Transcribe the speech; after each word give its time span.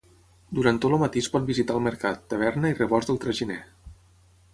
Durant 0.59 0.79
tot 0.85 0.95
el 0.95 1.01
matí 1.03 1.21
es 1.25 1.27
pot 1.35 1.45
visitar 1.49 1.75
el 1.79 1.83
mercat, 1.87 2.23
taverna 2.33 2.73
i 2.73 2.77
rebost 2.79 3.13
del 3.13 3.21
traginer. 3.27 3.59